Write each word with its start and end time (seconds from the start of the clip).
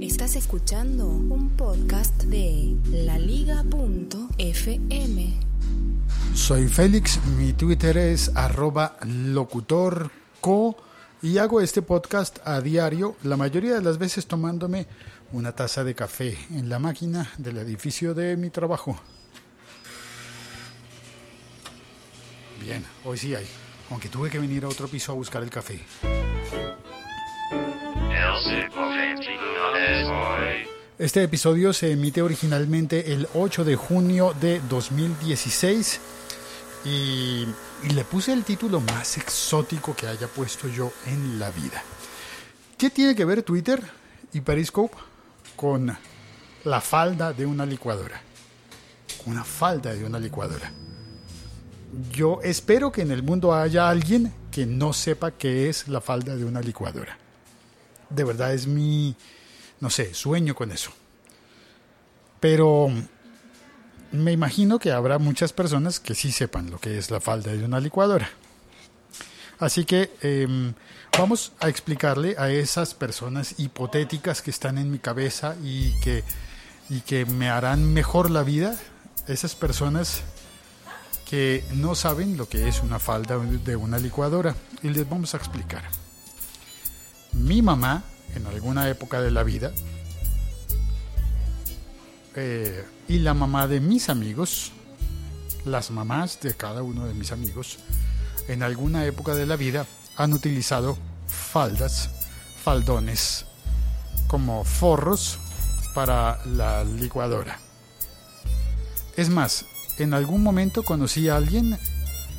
Estás 0.00 0.36
escuchando 0.36 1.08
un 1.08 1.50
podcast 1.56 2.22
de 2.22 2.76
laliga.fm. 2.88 3.74
Soy 6.34 6.68
Félix, 6.68 7.18
mi 7.36 7.52
Twitter 7.52 7.96
es 7.96 8.30
arroba 8.36 8.96
locutorco 9.04 10.76
y 11.20 11.38
hago 11.38 11.60
este 11.60 11.82
podcast 11.82 12.38
a 12.44 12.60
diario, 12.60 13.16
la 13.24 13.36
mayoría 13.36 13.74
de 13.74 13.82
las 13.82 13.98
veces 13.98 14.26
tomándome 14.26 14.86
una 15.32 15.50
taza 15.52 15.82
de 15.82 15.96
café 15.96 16.38
en 16.50 16.68
la 16.68 16.78
máquina 16.78 17.32
del 17.36 17.58
edificio 17.58 18.14
de 18.14 18.36
mi 18.36 18.50
trabajo. 18.50 19.00
Bien, 22.60 22.84
hoy 23.04 23.18
sí 23.18 23.34
hay, 23.34 23.46
aunque 23.90 24.08
tuve 24.08 24.30
que 24.30 24.38
venir 24.38 24.64
a 24.64 24.68
otro 24.68 24.86
piso 24.86 25.10
a 25.10 25.16
buscar 25.16 25.42
el 25.42 25.50
café. 25.50 25.84
Este 30.98 31.22
episodio 31.22 31.72
se 31.72 31.92
emite 31.92 32.22
originalmente 32.22 33.12
el 33.12 33.28
8 33.32 33.64
de 33.64 33.76
junio 33.76 34.34
de 34.40 34.60
2016 34.68 36.00
y, 36.84 37.46
y, 37.84 37.90
le 37.94 38.02
puse 38.02 38.32
el 38.32 38.42
título 38.42 38.80
más 38.80 39.16
exótico 39.16 39.94
que 39.94 40.08
haya 40.08 40.26
puesto 40.26 40.66
yo 40.66 40.90
en 41.06 41.38
la 41.38 41.52
vida. 41.52 41.84
¿Qué 42.76 42.90
tiene 42.90 43.14
que 43.14 43.24
ver 43.24 43.44
Twitter 43.44 43.80
y 44.32 44.40
Periscope 44.40 44.96
con 45.54 45.96
la 46.64 46.80
falda 46.80 47.32
de 47.32 47.46
una 47.46 47.64
licuadora? 47.64 48.20
Una 49.26 49.44
falda 49.44 49.94
de 49.94 50.04
una 50.04 50.18
licuadora. 50.18 50.72
Yo 52.10 52.40
espero 52.42 52.90
que 52.90 53.02
en 53.02 53.12
el 53.12 53.22
mundo 53.22 53.54
haya 53.54 53.88
alguien 53.88 54.34
que 54.50 54.66
no 54.66 54.92
sepa 54.92 55.30
qué 55.30 55.68
es 55.68 55.86
la 55.86 56.00
falda 56.00 56.34
de 56.34 56.44
una 56.44 56.60
licuadora. 56.60 57.16
De 58.10 58.24
verdad 58.24 58.52
es 58.52 58.66
mi, 58.66 59.14
no 59.80 59.90
sé, 59.90 60.14
sueño 60.14 60.54
con 60.54 60.72
eso. 60.72 60.90
Pero 62.40 62.88
me 64.12 64.32
imagino 64.32 64.78
que 64.78 64.92
habrá 64.92 65.18
muchas 65.18 65.52
personas 65.52 66.00
que 66.00 66.14
sí 66.14 66.32
sepan 66.32 66.70
lo 66.70 66.78
que 66.78 66.98
es 66.98 67.10
la 67.10 67.20
falda 67.20 67.52
de 67.52 67.64
una 67.64 67.80
licuadora. 67.80 68.30
Así 69.58 69.84
que 69.84 70.12
eh, 70.22 70.72
vamos 71.18 71.52
a 71.58 71.68
explicarle 71.68 72.36
a 72.38 72.50
esas 72.50 72.94
personas 72.94 73.54
hipotéticas 73.58 74.40
que 74.40 74.50
están 74.50 74.78
en 74.78 74.90
mi 74.90 74.98
cabeza 74.98 75.56
y 75.62 75.98
que, 76.00 76.22
y 76.88 77.00
que 77.00 77.26
me 77.26 77.50
harán 77.50 77.92
mejor 77.92 78.30
la 78.30 78.44
vida, 78.44 78.78
esas 79.26 79.56
personas 79.56 80.22
que 81.28 81.64
no 81.74 81.94
saben 81.94 82.36
lo 82.36 82.48
que 82.48 82.68
es 82.68 82.82
una 82.82 82.98
falda 82.98 83.36
de 83.38 83.76
una 83.76 83.98
licuadora. 83.98 84.54
Y 84.82 84.88
les 84.88 85.08
vamos 85.08 85.34
a 85.34 85.38
explicar. 85.38 85.82
Mi 87.32 87.60
mamá, 87.60 88.04
en 88.38 88.46
alguna 88.46 88.88
época 88.88 89.20
de 89.20 89.30
la 89.30 89.42
vida, 89.42 89.72
eh, 92.36 92.84
y 93.08 93.18
la 93.18 93.34
mamá 93.34 93.66
de 93.66 93.80
mis 93.80 94.08
amigos, 94.08 94.72
las 95.64 95.90
mamás 95.90 96.40
de 96.40 96.54
cada 96.54 96.82
uno 96.82 97.06
de 97.06 97.14
mis 97.14 97.32
amigos, 97.32 97.78
en 98.46 98.62
alguna 98.62 99.04
época 99.04 99.34
de 99.34 99.44
la 99.44 99.56
vida 99.56 99.86
han 100.16 100.32
utilizado 100.32 100.96
faldas, 101.26 102.10
faldones, 102.62 103.44
como 104.28 104.62
forros 104.62 105.38
para 105.94 106.44
la 106.46 106.84
licuadora. 106.84 107.58
Es 109.16 109.30
más, 109.30 109.64
en 109.98 110.14
algún 110.14 110.42
momento 110.44 110.84
conocí 110.84 111.28
a 111.28 111.36
alguien 111.36 111.76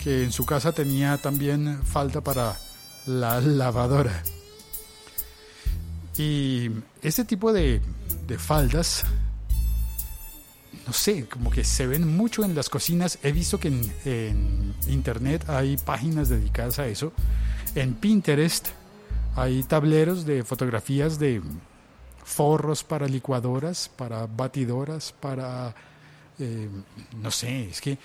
que 0.02 0.24
en 0.24 0.32
su 0.32 0.46
casa 0.46 0.72
tenía 0.72 1.18
también 1.18 1.84
falda 1.84 2.22
para 2.22 2.58
la 3.06 3.42
lavadora. 3.42 4.24
Y 6.20 6.70
este 7.02 7.26
tipo 7.26 7.52
de, 7.52 7.82
de 8.28 8.38
faldas 8.38 9.06
no 10.90 10.94
sé, 10.94 11.26
como 11.26 11.52
que 11.52 11.64
se 11.64 11.86
ven 11.86 12.18
mucho 12.18 12.44
en 12.44 12.56
las 12.56 12.68
cocinas. 12.68 13.20
He 13.22 13.32
visto 13.32 13.60
que 13.60 13.68
en, 13.68 14.74
internet 14.88 15.48
hay 15.48 15.78
páginas 15.78 16.30
dedicadas 16.30 16.80
a 16.80 16.88
eso. 16.88 17.14
En 17.76 17.94
Pinterest 17.94 18.70
hay 19.36 19.62
tableros 19.62 20.26
de 20.26 20.44
fotografías 20.44 21.20
de 21.20 21.44
forros 22.24 22.84
para 22.84 23.08
licuadoras, 23.08 23.88
para 23.88 24.26
batidoras, 24.26 25.14
para... 25.20 25.76
Eh, 26.40 26.68
no 27.22 27.30
sé, 27.30 27.70
es 27.70 27.82
que 27.82 28.00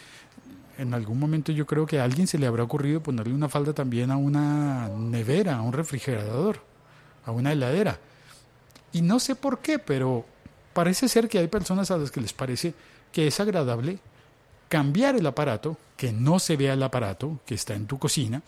en 0.77 0.93
algún 0.93 1.19
momento 1.19 1.53
yo 1.53 1.67
creo 1.67 1.87
que 1.87 2.01
a 2.01 2.05
alguien 2.05 2.27
se 2.27 2.37
le 2.37 2.47
habrá 2.47 2.65
ocurrido 2.65 3.03
ponerle 3.03 3.33
una 3.33 3.49
falda 3.49 3.73
también 3.73 4.11
a 4.11 4.19
una 4.19 4.91
nevera, 4.91 5.57
a 5.57 5.63
un 5.63 5.73
refrigerador, 5.73 6.61
a 7.25 7.31
una 7.31 7.53
heladera. 7.53 7.99
Y 8.93 9.03
no 9.03 9.19
sé 9.19 9.35
por 9.35 9.59
qué, 9.59 9.79
pero 9.79 10.25
parece 10.73 11.09
ser 11.09 11.29
que 11.29 11.39
hay 11.39 11.49
personas 11.49 11.91
a 11.91 11.99
las 11.99 12.11
que 12.11 12.21
les 12.21 12.33
parece 12.33 12.75
que 13.13 13.27
es 13.27 13.41
agradable 13.41 13.99
cambiar 14.69 15.17
el 15.17 15.27
aparato, 15.27 15.77
que 15.97 16.13
no 16.13 16.39
se 16.39 16.57
vea 16.57 16.73
el 16.73 16.83
aparato 16.83 17.39
que 17.47 17.55
está 17.55 17.75
en 17.75 17.87
tu 17.87 17.99
cocina, 17.99 18.43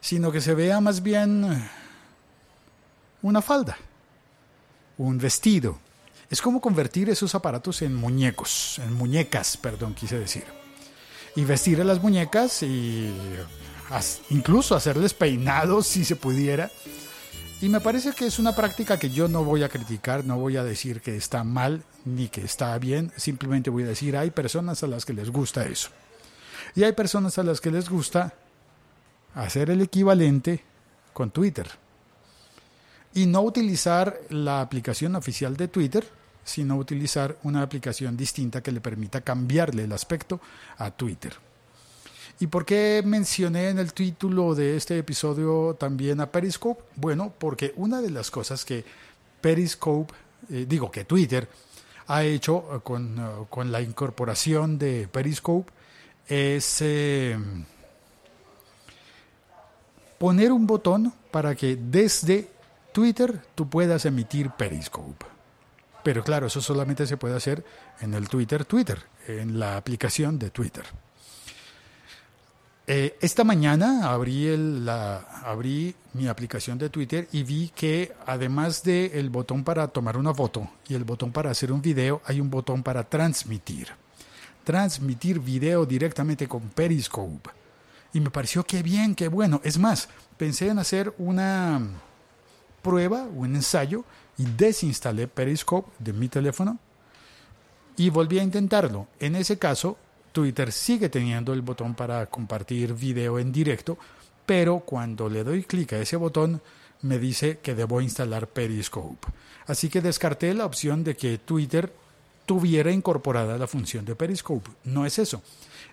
sino 0.00 0.32
que 0.32 0.40
se 0.40 0.54
vea 0.54 0.80
más 0.80 1.02
bien 1.02 1.44
eh, 1.44 1.70
una 3.22 3.42
falda, 3.42 3.76
un 4.98 5.18
vestido. 5.18 5.78
Es 6.30 6.40
como 6.40 6.60
convertir 6.60 7.10
esos 7.10 7.34
aparatos 7.34 7.82
en 7.82 7.94
muñecos, 7.94 8.78
en 8.78 8.92
muñecas, 8.94 9.56
perdón, 9.56 9.94
quise 9.94 10.18
decir. 10.18 10.44
Y 11.36 11.44
vestir 11.44 11.80
a 11.80 11.84
las 11.84 12.02
muñecas 12.02 12.62
y 12.62 13.14
incluso 14.30 14.74
hacerles 14.74 15.12
peinados 15.14 15.86
si 15.86 16.04
se 16.04 16.16
pudiera 16.16 16.70
y 17.60 17.68
me 17.68 17.80
parece 17.80 18.12
que 18.12 18.26
es 18.26 18.38
una 18.38 18.54
práctica 18.54 18.98
que 18.98 19.10
yo 19.10 19.28
no 19.28 19.44
voy 19.44 19.62
a 19.62 19.68
criticar, 19.68 20.24
no 20.24 20.38
voy 20.38 20.56
a 20.56 20.64
decir 20.64 21.00
que 21.00 21.16
está 21.16 21.44
mal 21.44 21.82
ni 22.04 22.28
que 22.28 22.42
está 22.42 22.76
bien, 22.78 23.12
simplemente 23.16 23.70
voy 23.70 23.84
a 23.84 23.88
decir 23.88 24.16
hay 24.16 24.30
personas 24.30 24.82
a 24.82 24.86
las 24.86 25.04
que 25.04 25.12
les 25.12 25.30
gusta 25.30 25.64
eso. 25.64 25.88
Y 26.74 26.82
hay 26.82 26.92
personas 26.92 27.38
a 27.38 27.42
las 27.42 27.60
que 27.60 27.70
les 27.70 27.88
gusta 27.88 28.34
hacer 29.34 29.70
el 29.70 29.80
equivalente 29.80 30.62
con 31.12 31.30
Twitter. 31.30 31.68
Y 33.14 33.26
no 33.26 33.42
utilizar 33.42 34.18
la 34.30 34.60
aplicación 34.60 35.14
oficial 35.14 35.56
de 35.56 35.68
Twitter, 35.68 36.04
sino 36.44 36.76
utilizar 36.76 37.38
una 37.44 37.62
aplicación 37.62 38.16
distinta 38.16 38.62
que 38.62 38.72
le 38.72 38.80
permita 38.80 39.20
cambiarle 39.20 39.84
el 39.84 39.92
aspecto 39.92 40.40
a 40.76 40.90
Twitter. 40.90 41.32
¿Y 42.40 42.48
por 42.48 42.64
qué 42.64 43.02
mencioné 43.04 43.68
en 43.68 43.78
el 43.78 43.92
título 43.92 44.54
de 44.54 44.76
este 44.76 44.98
episodio 44.98 45.76
también 45.78 46.20
a 46.20 46.26
Periscope? 46.26 46.82
Bueno, 46.96 47.32
porque 47.38 47.72
una 47.76 48.00
de 48.00 48.10
las 48.10 48.30
cosas 48.30 48.64
que 48.64 48.84
Periscope, 49.40 50.12
eh, 50.50 50.66
digo 50.68 50.90
que 50.90 51.04
Twitter, 51.04 51.48
ha 52.08 52.24
hecho 52.24 52.64
eh, 52.74 52.80
con, 52.82 53.18
eh, 53.18 53.46
con, 53.48 53.70
la 53.70 53.80
incorporación 53.80 54.78
de 54.78 55.08
Periscope 55.10 55.72
es 56.26 56.82
poner 60.18 60.52
un 60.52 60.66
botón 60.66 61.12
para 61.30 61.54
que 61.54 61.76
desde 61.76 62.48
Twitter 62.92 63.42
tú 63.54 63.68
puedas 63.68 64.06
emitir 64.06 64.50
Periscope. 64.50 65.26
Pero 66.02 66.24
claro, 66.24 66.46
eso 66.48 66.60
solamente 66.60 67.06
se 67.06 67.16
puede 67.16 67.36
hacer 67.36 67.64
en 68.00 68.14
el 68.14 68.28
Twitter 68.28 68.64
Twitter, 68.64 69.02
en 69.28 69.58
la 69.58 69.76
aplicación 69.76 70.38
de 70.38 70.50
Twitter. 70.50 70.84
Eh, 72.86 73.16
esta 73.22 73.44
mañana 73.44 74.10
abrí, 74.10 74.46
el, 74.46 74.86
mi 76.12 76.28
aplicación 76.28 76.76
de 76.76 76.90
Twitter 76.90 77.26
y 77.32 77.42
vi 77.42 77.72
que 77.74 78.12
además 78.26 78.82
del 78.82 79.30
botón 79.30 79.64
para 79.64 79.88
tomar 79.88 80.18
una 80.18 80.34
foto 80.34 80.68
y 80.86 80.94
el 80.94 81.04
botón 81.04 81.32
para 81.32 81.50
hacer 81.50 81.72
un 81.72 81.80
video, 81.80 82.20
hay 82.26 82.40
un 82.40 82.50
botón 82.50 82.82
para 82.82 83.02
transmitir. 83.04 83.88
Transmitir 84.64 85.40
video 85.40 85.86
directamente 85.86 86.46
con 86.46 86.60
Periscope. 86.70 87.50
Y 88.12 88.20
me 88.20 88.30
pareció 88.30 88.64
que 88.64 88.82
bien, 88.82 89.14
qué 89.14 89.28
bueno. 89.28 89.60
Es 89.64 89.78
más, 89.78 90.08
pensé 90.36 90.68
en 90.68 90.78
hacer 90.78 91.14
una 91.16 91.80
prueba, 92.82 93.22
un 93.22 93.56
ensayo, 93.56 94.04
y 94.36 94.44
desinstalé 94.44 95.26
Periscope 95.26 95.90
de 95.98 96.12
mi 96.12 96.28
teléfono 96.28 96.78
y 97.96 98.10
volví 98.10 98.38
a 98.38 98.42
intentarlo. 98.42 99.06
En 99.20 99.36
ese 99.36 99.58
caso, 99.58 99.96
Twitter 100.34 100.72
sigue 100.72 101.08
teniendo 101.08 101.52
el 101.52 101.62
botón 101.62 101.94
para 101.94 102.26
compartir 102.26 102.92
video 102.92 103.38
en 103.38 103.52
directo, 103.52 103.96
pero 104.44 104.80
cuando 104.80 105.28
le 105.28 105.44
doy 105.44 105.62
clic 105.62 105.92
a 105.92 106.00
ese 106.00 106.16
botón 106.16 106.60
me 107.02 107.20
dice 107.20 107.60
que 107.62 107.76
debo 107.76 108.00
instalar 108.00 108.48
Periscope. 108.48 109.28
Así 109.68 109.88
que 109.88 110.00
descarté 110.00 110.52
la 110.52 110.66
opción 110.66 111.04
de 111.04 111.16
que 111.16 111.38
Twitter 111.38 111.92
tuviera 112.46 112.90
incorporada 112.90 113.56
la 113.56 113.68
función 113.68 114.04
de 114.04 114.16
Periscope. 114.16 114.68
No 114.82 115.06
es 115.06 115.20
eso. 115.20 115.40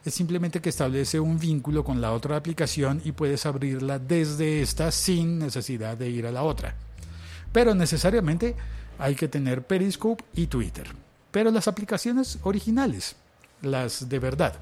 Es 0.04 0.16
simplemente 0.16 0.60
que 0.60 0.70
establece 0.70 1.20
un 1.20 1.38
vínculo 1.38 1.84
con 1.84 2.02
la 2.02 2.12
otra 2.12 2.36
aplicación 2.36 3.00
y 3.06 3.12
puedes 3.12 3.46
abrirla 3.46 4.00
desde 4.00 4.64
esta 4.64 4.92
sin 4.92 5.38
necesidad 5.38 5.96
de 5.98 6.10
ir 6.10 6.26
a 6.26 6.32
la 6.32 6.42
otra. 6.42 6.76
Pero 7.54 7.76
necesariamente 7.76 8.56
hay 8.98 9.14
que 9.14 9.28
tener 9.28 9.62
Periscope 9.62 10.24
y 10.34 10.48
Twitter. 10.48 10.88
Pero 11.30 11.52
las 11.52 11.68
aplicaciones 11.68 12.40
originales 12.42 13.16
las 13.62 14.10
de 14.10 14.20
verdad. 14.20 14.56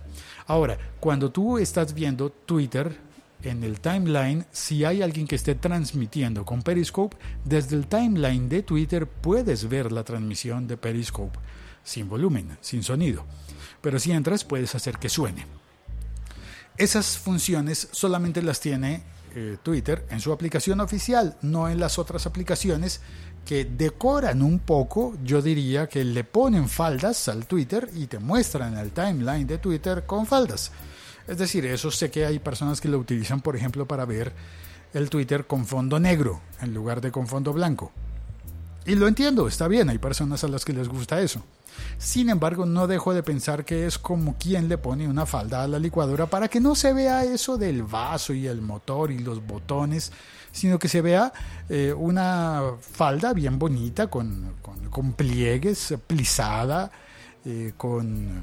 Ahora, 0.48 0.78
cuando 1.00 1.32
tú 1.32 1.58
estás 1.58 1.94
viendo 1.94 2.30
Twitter 2.30 2.96
en 3.44 3.64
el 3.64 3.80
timeline, 3.80 4.46
si 4.52 4.84
hay 4.84 5.02
alguien 5.02 5.28
que 5.28 5.36
esté 5.36 5.56
transmitiendo 5.56 6.46
con 6.46 6.62
Periscope, 6.62 7.16
desde 7.46 7.76
el 7.76 7.88
timeline 7.88 8.50
de 8.50 8.64
Twitter 8.64 9.08
puedes 9.08 9.70
ver 9.70 9.92
la 9.92 10.04
transmisión 10.04 10.68
de 10.68 10.78
Periscope 10.78 11.40
sin 11.84 12.10
volumen, 12.10 12.58
sin 12.62 12.84
sonido. 12.84 13.26
Pero 13.82 14.00
si 14.00 14.12
entras 14.12 14.44
puedes 14.44 14.76
hacer 14.76 14.98
que 14.98 15.10
suene. 15.10 15.46
Esas 16.78 17.18
funciones 17.18 17.90
solamente 17.92 18.42
las 18.42 18.60
tiene 18.60 19.04
eh, 19.36 19.58
Twitter 19.62 20.06
en 20.10 20.20
su 20.20 20.32
aplicación 20.32 20.80
oficial, 20.80 21.38
no 21.42 21.70
en 21.70 21.80
las 21.80 22.00
otras 22.00 22.26
aplicaciones 22.26 23.02
que 23.46 23.66
decoran 23.66 24.42
un 24.42 24.60
poco, 24.60 25.16
yo 25.24 25.42
diría 25.42 25.88
que 25.88 26.04
le 26.04 26.24
ponen 26.24 26.70
faldas 26.70 27.28
al 27.30 27.48
Twitter 27.48 27.90
y 27.96 28.08
te 28.08 28.20
muestran 28.20 28.78
el 28.78 28.92
timeline 28.92 29.48
de 29.48 29.58
Twitter 29.58 30.06
con 30.06 30.26
faldas. 30.26 30.72
Es 31.28 31.38
decir, 31.38 31.66
eso 31.66 31.92
sé 31.92 32.10
que 32.10 32.26
hay 32.26 32.40
personas 32.40 32.82
que 32.82 32.90
lo 32.90 32.98
utilizan, 32.98 33.42
por 33.42 33.56
ejemplo, 33.56 33.88
para 33.88 34.06
ver 34.06 34.34
el 34.94 35.10
Twitter 35.10 35.46
con 35.46 35.66
fondo 35.66 36.00
negro 36.00 36.42
en 36.62 36.74
lugar 36.74 37.02
de 37.02 37.12
con 37.12 37.28
fondo 37.28 37.54
blanco. 37.54 37.92
Y 38.86 38.96
lo 38.96 39.08
entiendo, 39.08 39.48
está 39.48 39.68
bien, 39.68 39.90
hay 39.90 39.98
personas 39.98 40.44
a 40.44 40.48
las 40.48 40.66
que 40.66 40.74
les 40.74 40.88
gusta 40.88 41.22
eso. 41.22 41.44
Sin 41.98 42.30
embargo, 42.30 42.66
no 42.66 42.88
dejo 42.88 43.14
de 43.14 43.24
pensar 43.24 43.66
que 43.66 43.86
es 43.86 43.98
como 43.98 44.38
quien 44.38 44.68
le 44.68 44.78
pone 44.78 45.08
una 45.08 45.26
falda 45.26 45.64
a 45.64 45.68
la 45.68 45.80
licuadora 45.80 46.26
para 46.26 46.48
que 46.48 46.60
no 46.60 46.76
se 46.76 46.94
vea 46.94 47.24
eso 47.24 47.58
del 47.58 47.84
vaso 47.84 48.34
y 48.34 48.48
el 48.48 48.62
motor 48.62 49.12
y 49.12 49.20
los 49.20 49.46
botones, 49.46 50.12
sino 50.52 50.80
que 50.80 50.88
se 50.88 51.02
vea 51.02 51.32
eh, 51.70 51.94
una 51.96 52.64
falda 52.80 53.34
bien 53.34 53.60
bonita, 53.60 54.08
con, 54.08 54.56
con, 54.90 55.14
pliegues, 55.14 55.94
plisada, 56.08 56.92
eh, 57.46 57.74
con 57.78 58.42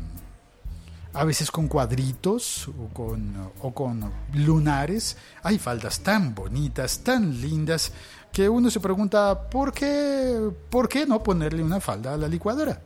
a 1.16 1.24
veces 1.24 1.50
con 1.50 1.66
cuadritos 1.66 2.68
o 2.68 2.88
con, 2.92 3.34
o 3.62 3.72
con 3.72 4.12
lunares. 4.34 5.16
Hay 5.42 5.58
faldas 5.58 6.00
tan 6.00 6.34
bonitas, 6.34 6.98
tan 6.98 7.40
lindas, 7.40 7.90
que 8.32 8.48
uno 8.48 8.70
se 8.70 8.80
pregunta, 8.80 9.48
¿por 9.48 9.72
qué, 9.72 10.50
¿por 10.68 10.88
qué 10.90 11.06
no 11.06 11.22
ponerle 11.22 11.62
una 11.62 11.80
falda 11.80 12.12
a 12.14 12.18
la 12.18 12.28
licuadora? 12.28 12.82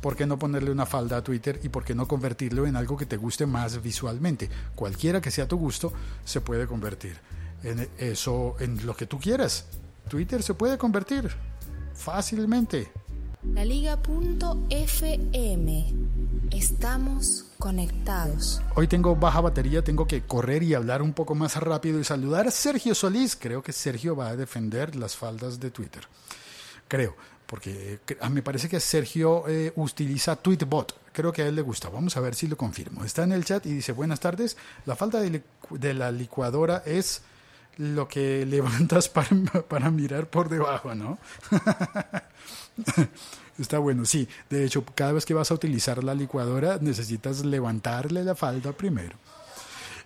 ¿Por 0.00 0.16
qué 0.16 0.24
no 0.26 0.38
ponerle 0.38 0.70
una 0.70 0.86
falda 0.86 1.18
a 1.18 1.22
Twitter 1.22 1.60
y 1.62 1.68
por 1.68 1.84
qué 1.84 1.94
no 1.94 2.08
convertirlo 2.08 2.66
en 2.66 2.76
algo 2.76 2.96
que 2.96 3.04
te 3.04 3.18
guste 3.18 3.44
más 3.44 3.82
visualmente? 3.82 4.48
Cualquiera 4.74 5.20
que 5.20 5.30
sea 5.30 5.46
tu 5.46 5.58
gusto 5.58 5.92
se 6.24 6.40
puede 6.40 6.66
convertir 6.66 7.18
en 7.64 7.86
eso, 7.98 8.56
en 8.60 8.86
lo 8.86 8.96
que 8.96 9.06
tú 9.06 9.18
quieras. 9.18 9.66
Twitter 10.08 10.42
se 10.42 10.54
puede 10.54 10.78
convertir 10.78 11.28
fácilmente. 11.92 12.90
La 13.42 13.64
Liga.fm. 13.64 14.68
Estamos 16.50 17.47
conectados. 17.58 18.62
Hoy 18.74 18.86
tengo 18.86 19.16
baja 19.16 19.40
batería, 19.40 19.82
tengo 19.82 20.06
que 20.06 20.22
correr 20.22 20.62
y 20.62 20.74
hablar 20.74 21.02
un 21.02 21.12
poco 21.12 21.34
más 21.34 21.56
rápido 21.56 22.00
y 22.00 22.04
saludar 22.04 22.46
a 22.46 22.50
Sergio 22.50 22.94
Solís. 22.94 23.36
Creo 23.36 23.62
que 23.62 23.72
Sergio 23.72 24.14
va 24.16 24.28
a 24.28 24.36
defender 24.36 24.96
las 24.96 25.16
faldas 25.16 25.58
de 25.60 25.70
Twitter. 25.70 26.04
Creo, 26.86 27.16
porque 27.46 28.00
a 28.20 28.28
me 28.28 28.42
parece 28.42 28.68
que 28.68 28.78
Sergio 28.80 29.48
eh, 29.48 29.72
utiliza 29.76 30.36
Tweetbot. 30.36 30.94
Creo 31.12 31.32
que 31.32 31.42
a 31.42 31.48
él 31.48 31.56
le 31.56 31.62
gusta. 31.62 31.88
Vamos 31.88 32.16
a 32.16 32.20
ver 32.20 32.34
si 32.34 32.46
lo 32.46 32.56
confirmo. 32.56 33.04
Está 33.04 33.24
en 33.24 33.32
el 33.32 33.44
chat 33.44 33.66
y 33.66 33.72
dice, 33.72 33.92
buenas 33.92 34.20
tardes. 34.20 34.56
La 34.86 34.94
falda 34.94 35.20
de, 35.20 35.94
la 35.94 36.12
licuadora 36.12 36.82
es 36.86 37.22
lo 37.76 38.06
que 38.06 38.46
levantas 38.46 39.08
para 39.68 39.90
mirar 39.90 40.28
por 40.28 40.48
debajo, 40.48 40.94
¿no? 40.94 41.18
Está 43.58 43.78
bueno, 43.78 44.04
sí. 44.04 44.28
De 44.48 44.64
hecho, 44.64 44.84
cada 44.94 45.12
vez 45.12 45.26
que 45.26 45.34
vas 45.34 45.50
a 45.50 45.54
utilizar 45.54 46.02
la 46.04 46.14
licuadora 46.14 46.78
necesitas 46.80 47.44
levantarle 47.44 48.22
la 48.24 48.34
falda 48.34 48.72
primero. 48.72 49.16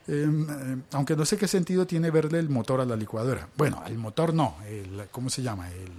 Em, 0.08 0.48
em, 0.50 0.82
aunque 0.92 1.14
no 1.14 1.24
sé 1.24 1.36
qué 1.36 1.46
sentido 1.46 1.86
tiene 1.86 2.10
verle 2.10 2.38
el 2.38 2.48
motor 2.48 2.80
a 2.80 2.84
la 2.84 2.96
licuadora. 2.96 3.48
Bueno, 3.56 3.82
el 3.86 3.98
motor 3.98 4.34
no. 4.34 4.56
El, 4.66 5.06
¿Cómo 5.10 5.30
se 5.30 5.42
llama? 5.42 5.70
El, 5.70 5.92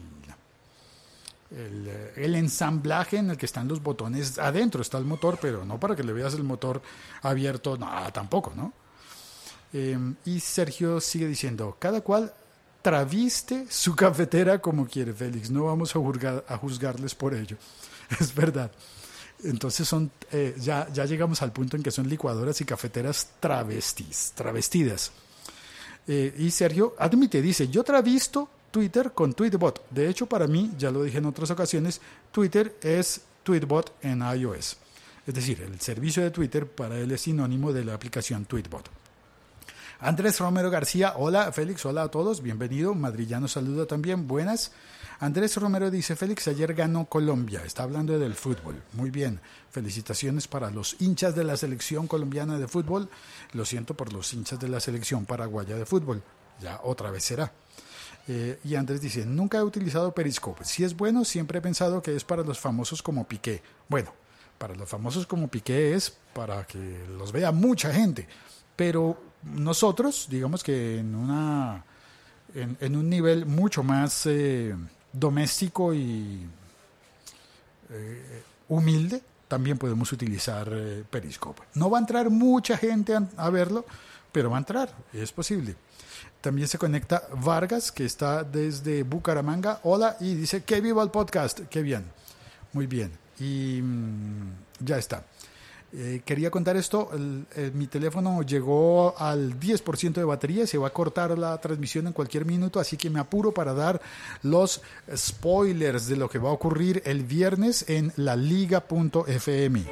el, 1.58 1.88
el, 2.16 2.36
ensamblaje 2.36 3.18
en 3.18 3.30
el 3.30 3.38
que 3.38 3.46
están 3.46 3.68
los 3.68 3.82
botones. 3.82 4.40
Adentro 4.40 4.82
está 4.82 4.98
el 4.98 5.06
motor, 5.06 5.38
pero 5.42 5.64
no 5.64 5.80
para 5.80 5.96
que 5.96 6.04
le 6.04 6.12
veas 6.12 6.34
el 6.34 6.44
motor 6.44 6.82
abierto. 7.22 7.78
No, 7.78 7.88
tampoco, 8.12 8.54
¿no? 8.56 8.74
Em, 9.72 10.16
y 10.26 10.40
Sergio 10.40 11.00
sigue 11.02 11.28
diciendo, 11.28 11.76
cada 11.80 12.02
cual 12.02 12.34
traviste 12.84 13.66
su 13.70 13.96
cafetera 13.96 14.60
como 14.60 14.86
quiere 14.86 15.14
Félix, 15.14 15.50
no 15.50 15.64
vamos 15.64 15.96
a, 15.96 16.00
juzgar, 16.00 16.46
a 16.48 16.58
juzgarles 16.58 17.16
por 17.16 17.34
ello. 17.34 17.58
Es 18.20 18.36
verdad. 18.36 18.70
Entonces 19.44 19.88
son, 19.88 20.12
eh, 20.32 20.56
ya, 20.60 20.88
ya 20.94 21.06
llegamos 21.06 21.42
al 21.42 21.52
punto 21.52 21.76
en 21.76 21.82
que 21.82 21.90
son 21.90 22.08
licuadoras 22.08 22.62
y 22.62 22.66
cafeteras 22.66 23.32
travestis, 23.40 24.34
travestidas. 24.36 25.12
Eh, 26.08 26.36
y 26.38 26.52
Sergio 26.52 26.94
admite, 27.00 27.42
dice, 27.42 27.70
yo 27.70 27.84
travisto 27.84 28.50
Twitter 28.70 29.14
con 29.14 29.34
Tweetbot. 29.34 29.90
De 29.90 30.10
hecho, 30.10 30.28
para 30.28 30.48
mí, 30.48 30.72
ya 30.78 30.92
lo 30.92 31.04
dije 31.04 31.18
en 31.18 31.26
otras 31.26 31.50
ocasiones, 31.50 32.02
Twitter 32.32 32.76
es 32.82 33.22
Tweetbot 33.44 33.96
en 34.02 34.22
iOS. 34.22 34.78
Es 35.26 35.34
decir, 35.34 35.62
el 35.62 35.80
servicio 35.80 36.22
de 36.22 36.32
Twitter 36.32 36.68
para 36.68 37.00
él 37.00 37.12
es 37.12 37.22
sinónimo 37.22 37.72
de 37.72 37.86
la 37.86 37.94
aplicación 37.94 38.46
Tweetbot. 38.46 39.03
Andrés 40.04 40.38
Romero 40.42 40.70
García, 40.70 41.14
hola 41.16 41.50
Félix, 41.54 41.86
hola 41.86 42.04
a 42.04 42.12
todos, 42.12 42.42
bienvenido. 42.42 42.94
Madrillano 42.94 43.48
saluda 43.48 43.86
también, 43.86 44.28
buenas. 44.28 44.74
Andrés 45.22 45.56
Romero 45.56 45.90
dice, 45.90 46.18
Félix, 46.18 46.50
ayer 46.50 46.74
ganó 46.74 47.06
Colombia, 47.06 47.62
está 47.66 47.84
hablando 47.84 48.20
del 48.20 48.36
fútbol. 48.36 48.84
Muy 48.92 49.12
bien, 49.12 49.40
felicitaciones 49.72 50.50
para 50.50 50.72
los 50.72 50.98
hinchas 51.00 51.36
de 51.36 51.46
la 51.46 51.56
selección 51.56 52.08
colombiana 52.08 52.60
de 52.60 52.68
fútbol. 52.68 53.08
Lo 53.54 53.64
siento 53.64 53.94
por 53.94 54.12
los 54.12 54.34
hinchas 54.34 54.60
de 54.60 54.68
la 54.68 54.82
selección 54.82 55.26
paraguaya 55.26 55.78
de 55.78 55.86
fútbol, 55.86 56.22
ya 56.60 56.82
otra 56.84 57.10
vez 57.10 57.24
será. 57.24 57.54
Eh, 58.28 58.60
y 58.66 58.76
Andrés 58.76 59.00
dice, 59.00 59.26
nunca 59.26 59.60
he 59.60 59.64
utilizado 59.64 60.14
Periscope. 60.14 60.66
Si 60.66 60.84
es 60.84 60.98
bueno, 60.98 61.24
siempre 61.24 61.60
he 61.60 61.62
pensado 61.62 62.02
que 62.02 62.14
es 62.14 62.26
para 62.26 62.44
los 62.44 62.60
famosos 62.60 63.02
como 63.02 63.26
Piqué. 63.26 63.64
Bueno, 63.88 64.14
para 64.58 64.76
los 64.76 64.90
famosos 64.90 65.26
como 65.26 65.48
Piqué 65.48 65.94
es 65.94 66.14
para 66.34 66.68
que 66.68 67.06
los 67.18 67.32
vea 67.32 67.54
mucha 67.54 67.94
gente. 67.94 68.28
Pero 68.76 69.18
nosotros, 69.44 70.28
digamos 70.30 70.64
que 70.64 71.00
en, 71.00 71.16
una, 71.16 71.84
en, 72.56 72.96
un 72.96 73.10
nivel 73.10 73.46
mucho 73.46 73.84
más 73.84 74.26
eh, 74.26 74.76
doméstico 75.12 75.94
y 75.94 76.48
eh, 77.90 78.44
humilde, 78.70 79.22
también 79.48 79.78
podemos 79.78 80.12
utilizar 80.12 80.68
eh, 80.72 81.04
Periscope. 81.10 81.62
No 81.76 81.90
va 81.90 82.00
a 82.00 82.02
entrar 82.02 82.30
mucha 82.30 82.78
gente 82.78 83.16
a, 83.38 83.50
verlo, 83.50 83.86
pero 84.32 84.50
va 84.50 84.58
a 84.58 84.60
entrar, 84.60 84.90
es 85.14 85.32
posible. 85.32 85.76
También 86.42 86.68
se 86.68 86.78
conecta 86.78 87.24
Vargas, 87.36 87.92
que 87.92 88.04
está 88.04 88.44
desde 88.44 89.04
Bucaramanga. 89.04 89.80
Hola, 89.84 90.18
y 90.20 90.34
dice 90.36 90.64
que 90.64 90.82
viva 90.82 91.04
el 91.04 91.10
podcast. 91.10 91.62
Qué 91.70 91.82
bien. 91.82 92.04
Muy 92.74 92.88
bien. 92.88 93.12
Y 93.40 93.80
mm, 93.82 94.52
ya 94.80 94.98
está. 94.98 95.24
Eh, 95.96 96.22
quería 96.26 96.50
contar 96.50 96.76
esto, 96.76 97.12
mi 97.76 97.86
teléfono 97.86 98.42
llegó 98.42 99.16
al 99.16 99.60
10% 99.60 100.14
de 100.14 100.24
batería, 100.24 100.66
se 100.66 100.80
va 100.80 100.88
a 100.88 100.94
cortar 100.94 101.38
la 101.38 101.56
transmisión 101.62 102.08
en 102.08 102.14
cualquier 102.14 102.46
minuto, 102.46 102.80
así 102.80 102.98
que 102.98 103.12
me 103.12 103.20
apuro 103.20 103.54
para 103.54 103.76
dar 103.76 104.02
los 104.42 104.82
spoilers 105.16 106.08
de 106.08 106.16
lo 106.16 106.28
que 106.28 106.40
va 106.40 106.50
a 106.50 106.54
ocurrir 106.54 107.04
el 107.06 107.24
viernes 107.24 107.86
en 107.88 108.12
la 108.16 108.36
liga.fm. 108.36 109.84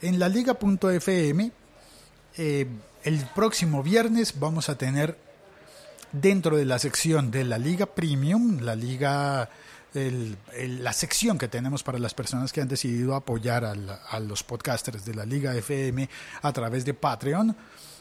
En 0.00 0.18
la 0.18 0.28
liga.fm, 0.28 1.52
eh, 2.36 2.66
el 3.04 3.26
próximo 3.32 3.84
viernes 3.84 4.40
vamos 4.40 4.68
a 4.68 4.76
tener 4.76 5.27
dentro 6.12 6.56
de 6.56 6.64
la 6.64 6.78
sección 6.78 7.30
de 7.30 7.44
la 7.44 7.58
Liga 7.58 7.86
Premium, 7.86 8.60
la 8.60 8.74
Liga, 8.74 9.48
la 9.94 10.92
sección 10.92 11.38
que 11.38 11.48
tenemos 11.48 11.82
para 11.82 11.98
las 11.98 12.14
personas 12.14 12.52
que 12.52 12.60
han 12.60 12.68
decidido 12.68 13.14
apoyar 13.14 13.64
a 13.64 14.20
los 14.20 14.42
podcasters 14.42 15.04
de 15.04 15.14
la 15.14 15.24
Liga 15.24 15.54
FM 15.54 16.08
a 16.42 16.52
través 16.52 16.84
de 16.84 16.94
Patreon. 16.94 17.56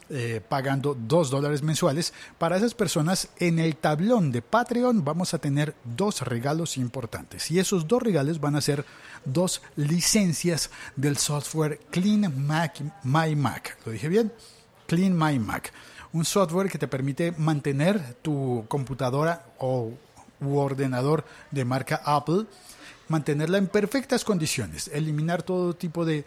Eh, 0.10 0.40
pagando 0.48 0.96
dos 0.98 1.30
dólares 1.30 1.62
mensuales. 1.62 2.14
Para 2.38 2.56
esas 2.56 2.74
personas, 2.74 3.28
en 3.40 3.60
el 3.60 3.76
tablón 3.76 4.32
de 4.32 4.42
Patreon 4.42 5.04
vamos 5.04 5.34
a 5.34 5.38
tener 5.38 5.76
dos 5.84 6.22
regalos 6.22 6.78
importantes. 6.78 7.52
Y 7.52 7.60
esos 7.60 7.90
dos 7.90 8.02
regalos 8.02 8.40
van 8.40 8.56
a 8.56 8.62
ser 8.62 8.86
dos 9.26 9.62
licencias 9.76 10.70
del 10.96 11.18
software 11.18 11.82
Clean 11.90 12.34
Mac, 12.48 12.80
My 13.04 13.36
Mac. 13.36 13.78
¿Lo 13.86 13.92
dije 13.92 14.08
bien? 14.08 14.32
Clean 14.88 15.14
My 15.14 15.38
Mac 15.40 15.74
un 16.14 16.26
software 16.26 16.70
que 16.70 16.78
te 16.78 16.88
permite 16.88 17.34
mantener 17.38 18.16
tu 18.22 18.66
computadora 18.68 19.46
o 19.60 19.92
u 20.40 20.58
ordenador 20.58 21.26
de 21.52 21.66
marca 21.66 22.02
Apple 22.06 22.46
mantenerla 23.08 23.58
en 23.58 23.68
perfectas 23.68 24.24
condiciones, 24.24 24.90
eliminar 24.94 25.42
todo 25.42 25.74
tipo 25.74 26.06
de, 26.06 26.26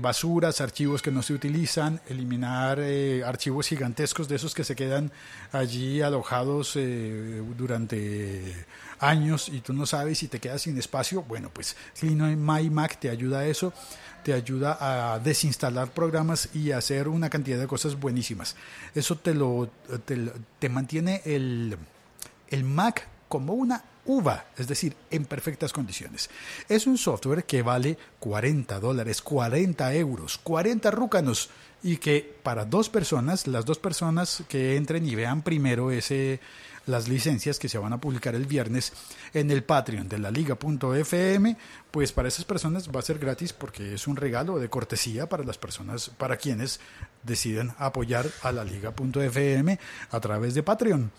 basuras, 0.00 0.60
archivos 0.60 1.02
que 1.02 1.10
no 1.10 1.22
se 1.22 1.34
utilizan, 1.34 2.00
eliminar 2.08 2.78
eh, 2.80 3.22
archivos 3.24 3.68
gigantescos 3.68 4.28
de 4.28 4.36
esos 4.36 4.54
que 4.54 4.64
se 4.64 4.74
quedan 4.74 5.12
allí 5.52 6.02
alojados 6.02 6.74
eh, 6.76 7.42
durante 7.56 8.66
años 8.98 9.48
y 9.48 9.60
tú 9.60 9.72
no 9.72 9.86
sabes 9.86 10.18
si 10.18 10.28
te 10.28 10.40
quedas 10.40 10.62
sin 10.62 10.76
espacio. 10.78 11.22
Bueno, 11.22 11.50
pues 11.52 11.76
My 12.02 12.70
Mac 12.70 12.98
te 12.98 13.10
ayuda 13.10 13.40
a 13.40 13.46
eso 13.46 13.72
te 14.22 14.32
ayuda 14.32 14.78
a 14.80 15.18
desinstalar 15.18 15.90
programas 15.90 16.48
y 16.54 16.70
hacer 16.70 17.08
una 17.08 17.28
cantidad 17.28 17.58
de 17.58 17.66
cosas 17.66 17.98
buenísimas. 17.98 18.54
Eso 18.94 19.16
te 19.16 19.34
lo 19.34 19.68
te, 20.04 20.68
mantiene 20.68 21.22
el, 21.24 21.76
el 22.48 22.64
Mac 22.64 23.08
como 23.32 23.54
una 23.54 23.82
uva, 24.04 24.44
es 24.58 24.68
decir, 24.68 24.94
en 25.10 25.24
perfectas 25.24 25.72
condiciones. 25.72 26.28
Es 26.68 26.86
un 26.86 26.98
software 26.98 27.44
que 27.44 27.62
vale 27.62 27.96
40 28.18 28.78
dólares, 28.78 29.22
40 29.22 29.94
euros, 29.94 30.36
40 30.36 30.90
rúcanos 30.90 31.48
y 31.82 31.96
que 31.96 32.36
para 32.42 32.66
dos 32.66 32.90
personas, 32.90 33.46
las 33.46 33.64
dos 33.64 33.78
personas 33.78 34.42
que 34.50 34.76
entren 34.76 35.08
y 35.08 35.14
vean 35.14 35.40
primero 35.40 35.90
ese 35.90 36.40
las 36.84 37.08
licencias 37.08 37.58
que 37.58 37.70
se 37.70 37.78
van 37.78 37.94
a 37.94 38.00
publicar 38.00 38.34
el 38.34 38.44
viernes 38.44 38.92
en 39.32 39.50
el 39.50 39.64
Patreon 39.64 40.10
de 40.10 40.18
la 40.18 40.30
liga.fm, 40.30 41.56
pues 41.90 42.12
para 42.12 42.28
esas 42.28 42.44
personas 42.44 42.90
va 42.94 43.00
a 43.00 43.04
ser 43.04 43.18
gratis 43.18 43.54
porque 43.54 43.94
es 43.94 44.06
un 44.06 44.16
regalo 44.16 44.58
de 44.58 44.68
cortesía 44.68 45.26
para 45.26 45.44
las 45.44 45.56
personas, 45.56 46.10
para 46.10 46.36
quienes 46.36 46.80
deciden 47.22 47.72
apoyar 47.78 48.26
a 48.42 48.52
la 48.52 48.64
liga.fm 48.64 49.78
a 50.10 50.20
través 50.20 50.52
de 50.52 50.62
Patreon. 50.62 51.10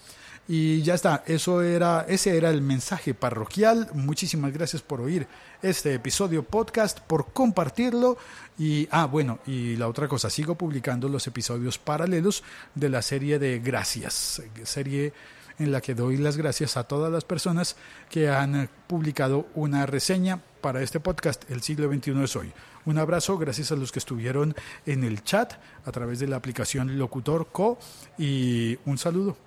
Y 0.47 0.81
ya 0.81 0.95
está, 0.95 1.23
eso 1.25 1.61
era, 1.61 2.05
ese 2.07 2.35
era 2.35 2.49
el 2.49 2.61
mensaje 2.61 3.13
parroquial. 3.13 3.89
Muchísimas 3.93 4.51
gracias 4.51 4.81
por 4.81 4.99
oír 4.99 5.25
este 5.61 5.93
episodio 5.93 6.43
podcast, 6.43 6.99
por 6.99 7.31
compartirlo. 7.31 8.17
Y, 8.59 8.87
ah, 8.91 9.05
bueno, 9.05 9.39
y 9.47 9.77
la 9.77 9.87
otra 9.87 10.07
cosa, 10.07 10.29
sigo 10.29 10.55
publicando 10.55 11.07
los 11.07 11.25
episodios 11.27 11.77
paralelos 11.77 12.43
de 12.75 12.89
la 12.89 13.01
serie 13.01 13.39
de 13.39 13.59
Gracias, 13.59 14.41
serie 14.63 15.13
en 15.59 15.71
la 15.71 15.81
que 15.81 15.95
doy 15.95 16.17
las 16.17 16.35
gracias 16.35 16.77
a 16.77 16.83
todas 16.83 17.11
las 17.11 17.23
personas 17.23 17.75
que 18.09 18.29
han 18.29 18.69
publicado 18.87 19.47
una 19.55 19.85
reseña 19.85 20.41
para 20.61 20.81
este 20.81 20.99
podcast, 20.99 21.49
El 21.51 21.61
siglo 21.61 21.91
XXI 21.93 22.23
es 22.23 22.35
hoy. 22.35 22.51
Un 22.85 22.97
abrazo, 22.97 23.37
gracias 23.37 23.71
a 23.71 23.75
los 23.75 23.91
que 23.91 23.99
estuvieron 23.99 24.55
en 24.85 25.03
el 25.03 25.23
chat 25.23 25.53
a 25.85 25.91
través 25.91 26.19
de 26.19 26.27
la 26.27 26.37
aplicación 26.37 26.97
Locutor 26.97 27.47
Co. 27.51 27.77
Y 28.17 28.77
un 28.85 28.97
saludo. 28.97 29.37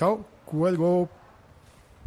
Chao, 0.00 0.24
cuelgo. 0.46 1.10